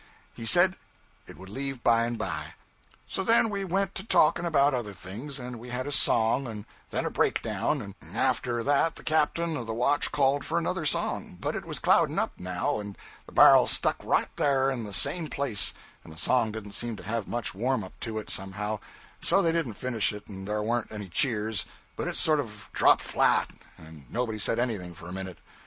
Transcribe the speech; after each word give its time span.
He 0.33 0.47
said 0.47 0.77
it 1.27 1.37
would 1.37 1.51
leave 1.51 1.83
by 1.83 2.05
and 2.07 2.17
by. 2.17 2.55
'So 3.07 3.23
then 3.23 3.51
we 3.51 3.63
went 3.63 3.93
to 3.93 4.03
talking 4.03 4.45
about 4.45 4.73
other 4.73 4.95
things, 4.95 5.37
and 5.39 5.59
we 5.59 5.69
had 5.69 5.85
a 5.85 5.91
song, 5.91 6.47
and 6.47 6.65
then 6.89 7.05
a 7.05 7.11
breakdown; 7.11 7.83
and 7.83 7.93
after 8.17 8.63
that 8.63 8.95
the 8.95 9.03
captain 9.03 9.55
of 9.55 9.67
the 9.67 9.75
watch 9.75 10.11
called 10.11 10.43
for 10.43 10.57
another 10.57 10.85
song; 10.87 11.37
but 11.39 11.55
it 11.55 11.65
was 11.65 11.77
clouding 11.77 12.17
up, 12.17 12.31
now, 12.39 12.79
and 12.79 12.97
the 13.27 13.31
bar'l 13.31 13.67
stuck 13.67 13.97
right 14.03 14.29
thar 14.37 14.71
in 14.71 14.85
the 14.85 14.91
same 14.91 15.27
place, 15.27 15.71
and 16.03 16.11
the 16.11 16.17
song 16.17 16.51
didn't 16.51 16.71
seem 16.71 16.95
to 16.95 17.03
have 17.03 17.27
much 17.27 17.53
warm 17.53 17.83
up 17.83 17.93
to 17.99 18.17
it, 18.17 18.31
somehow, 18.31 18.71
and 18.71 18.79
so 19.27 19.43
they 19.43 19.51
didn't 19.51 19.75
finish 19.75 20.11
it, 20.11 20.25
and 20.25 20.47
there 20.47 20.63
warn't 20.63 20.91
any 20.91 21.09
cheers, 21.09 21.63
but 21.95 22.07
it 22.07 22.15
sort 22.17 22.39
of 22.39 22.69
dropped 22.73 23.01
flat, 23.03 23.51
and 23.77 24.11
nobody 24.11 24.39
said 24.39 24.57
anything 24.57 24.95
for 24.95 25.07
a 25.07 25.13
minute. 25.13 25.37